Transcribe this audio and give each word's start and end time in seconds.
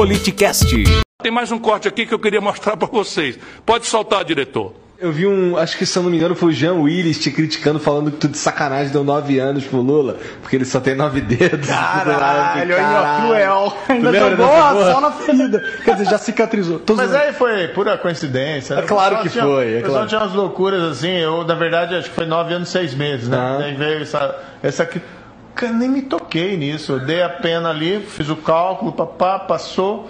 Politicast. 0.00 0.74
Tem 1.22 1.30
mais 1.30 1.52
um 1.52 1.58
corte 1.58 1.86
aqui 1.86 2.06
que 2.06 2.14
eu 2.14 2.18
queria 2.18 2.40
mostrar 2.40 2.74
para 2.74 2.88
vocês. 2.88 3.38
Pode 3.66 3.84
soltar, 3.84 4.24
diretor. 4.24 4.72
Eu 4.98 5.12
vi 5.12 5.26
um, 5.26 5.58
acho 5.58 5.76
que 5.76 5.84
se 5.84 5.98
eu 5.98 6.02
não 6.02 6.08
me 6.08 6.16
engano 6.16 6.34
foi 6.34 6.48
o 6.48 6.52
Jean 6.52 6.72
Willis 6.72 7.18
te 7.18 7.30
criticando, 7.30 7.78
falando 7.78 8.10
que 8.10 8.16
tu 8.16 8.26
de 8.26 8.38
sacanagem 8.38 8.90
deu 8.90 9.04
nove 9.04 9.38
anos 9.38 9.62
pro 9.64 9.82
Lula, 9.82 10.16
porque 10.40 10.56
ele 10.56 10.64
só 10.64 10.80
tem 10.80 10.94
nove 10.94 11.20
dedos. 11.20 11.68
Caralho, 11.68 12.74
aí, 12.74 12.82
ó, 12.82 13.20
cruel. 13.26 13.76
Ainda 13.90 14.12
jogou 14.30 14.46
só 14.90 15.00
na 15.02 15.12
ferida. 15.12 15.62
Quer 15.84 15.92
dizer, 15.96 16.10
já 16.10 16.16
cicatrizou. 16.16 16.80
Mas 16.96 17.10
zoando. 17.10 17.16
aí 17.16 17.32
foi 17.34 17.68
pura 17.68 17.98
coincidência. 17.98 18.76
né? 18.76 18.82
É 18.82 18.86
claro 18.86 19.20
que 19.20 19.28
tinha- 19.28 19.44
foi, 19.44 19.66
é 19.74 19.78
O 19.80 19.82
pessoal 19.82 19.92
claro. 19.92 20.08
tinha 20.08 20.20
umas 20.22 20.32
loucuras 20.32 20.82
assim, 20.82 21.14
eu 21.18 21.44
na 21.44 21.54
verdade 21.54 21.94
acho 21.94 22.08
que 22.08 22.14
foi 22.14 22.24
nove 22.24 22.54
anos, 22.54 22.70
seis 22.70 22.94
meses, 22.94 23.28
né? 23.28 23.36
Ah. 23.36 23.58
Daí 23.58 23.74
veio 23.74 24.00
essa, 24.00 24.34
essa 24.62 24.86
nem 25.68 25.88
me 25.88 26.02
toquei 26.02 26.56
nisso. 26.56 26.92
Eu 26.92 27.00
dei 27.00 27.22
a 27.22 27.28
pena 27.28 27.70
ali, 27.70 28.00
fiz 28.00 28.28
o 28.28 28.36
cálculo, 28.36 28.92
papá, 28.92 29.38
passou. 29.38 30.08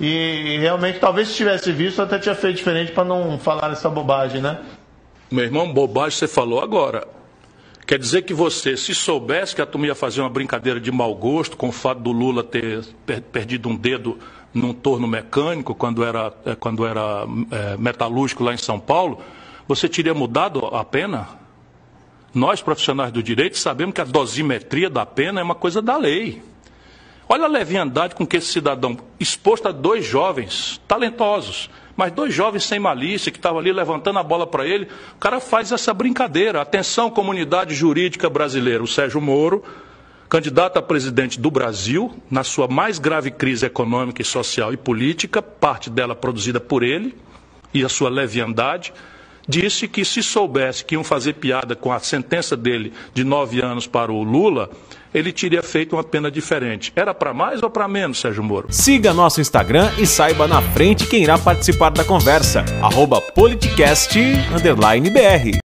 E 0.00 0.58
realmente, 0.60 0.98
talvez 0.98 1.28
se 1.28 1.34
tivesse 1.34 1.70
visto, 1.72 2.00
até 2.02 2.18
tinha 2.18 2.34
feito 2.34 2.56
diferente 2.56 2.92
para 2.92 3.04
não 3.04 3.38
falar 3.38 3.70
essa 3.72 3.88
bobagem, 3.88 4.40
né? 4.40 4.58
Meu 5.30 5.44
irmão, 5.44 5.72
bobagem 5.72 6.18
você 6.18 6.28
falou 6.28 6.60
agora. 6.60 7.06
Quer 7.86 7.98
dizer 7.98 8.22
que 8.22 8.32
você, 8.32 8.76
se 8.76 8.94
soubesse 8.94 9.54
que 9.54 9.60
a 9.62 9.66
turma 9.66 9.86
ia 9.86 9.94
fazer 9.94 10.20
uma 10.20 10.30
brincadeira 10.30 10.80
de 10.80 10.90
mau 10.92 11.14
gosto 11.14 11.56
com 11.56 11.68
o 11.68 11.72
fato 11.72 12.00
do 12.00 12.12
Lula 12.12 12.42
ter 12.44 12.84
per- 13.04 13.20
perdido 13.22 13.68
um 13.68 13.76
dedo 13.76 14.18
num 14.54 14.72
torno 14.72 15.06
mecânico 15.06 15.74
quando 15.74 16.04
era, 16.04 16.32
eh, 16.44 16.54
quando 16.54 16.86
era 16.86 17.26
eh, 17.50 17.76
metalúrgico 17.78 18.44
lá 18.44 18.54
em 18.54 18.58
São 18.58 18.78
Paulo, 18.78 19.18
você 19.66 19.88
teria 19.88 20.14
mudado 20.14 20.66
a 20.66 20.84
pena? 20.84 21.26
Nós, 22.34 22.62
profissionais 22.62 23.12
do 23.12 23.22
direito, 23.22 23.58
sabemos 23.58 23.94
que 23.94 24.00
a 24.00 24.04
dosimetria 24.04 24.88
da 24.88 25.04
pena 25.04 25.40
é 25.40 25.42
uma 25.42 25.54
coisa 25.54 25.82
da 25.82 25.96
lei. 25.96 26.42
Olha 27.28 27.44
a 27.44 27.48
leviandade 27.48 28.14
com 28.14 28.26
que 28.26 28.36
esse 28.36 28.48
cidadão, 28.52 28.96
exposto 29.18 29.68
a 29.68 29.72
dois 29.72 30.04
jovens 30.04 30.80
talentosos, 30.88 31.70
mas 31.96 32.12
dois 32.12 32.34
jovens 32.34 32.64
sem 32.64 32.78
malícia, 32.78 33.30
que 33.30 33.38
estavam 33.38 33.58
ali 33.58 33.72
levantando 33.72 34.18
a 34.18 34.22
bola 34.22 34.46
para 34.46 34.66
ele, 34.66 34.88
o 35.14 35.18
cara 35.18 35.40
faz 35.40 35.72
essa 35.72 35.92
brincadeira. 35.92 36.60
Atenção, 36.60 37.10
comunidade 37.10 37.74
jurídica 37.74 38.28
brasileira. 38.28 38.82
O 38.82 38.88
Sérgio 38.88 39.20
Moro, 39.20 39.62
candidato 40.28 40.78
a 40.78 40.82
presidente 40.82 41.38
do 41.38 41.50
Brasil, 41.50 42.14
na 42.30 42.42
sua 42.42 42.66
mais 42.66 42.98
grave 42.98 43.30
crise 43.30 43.66
econômica, 43.66 44.24
social 44.24 44.72
e 44.72 44.76
política, 44.76 45.42
parte 45.42 45.90
dela 45.90 46.14
produzida 46.14 46.58
por 46.60 46.82
ele 46.82 47.14
e 47.74 47.84
a 47.84 47.88
sua 47.88 48.10
leviandade, 48.10 48.92
disse 49.48 49.88
que 49.88 50.04
se 50.04 50.22
soubesse 50.22 50.84
que 50.84 50.94
iam 50.94 51.04
fazer 51.04 51.34
piada 51.34 51.74
com 51.74 51.92
a 51.92 51.98
sentença 51.98 52.56
dele 52.56 52.92
de 53.14 53.24
nove 53.24 53.60
anos 53.60 53.86
para 53.86 54.12
o 54.12 54.22
Lula, 54.22 54.70
ele 55.14 55.32
teria 55.32 55.62
feito 55.62 55.96
uma 55.96 56.04
pena 56.04 56.30
diferente. 56.30 56.92
Era 56.96 57.12
para 57.12 57.34
mais 57.34 57.62
ou 57.62 57.70
para 57.70 57.86
menos, 57.86 58.20
Sérgio 58.20 58.42
Moro? 58.42 58.68
Siga 58.70 59.12
nosso 59.12 59.40
Instagram 59.40 59.90
e 59.98 60.06
saiba 60.06 60.48
na 60.48 60.62
frente 60.62 61.06
quem 61.06 61.22
irá 61.22 61.38
participar 61.38 61.90
da 61.90 62.04
conversa. 62.04 62.64
Politicast_br 63.34 65.61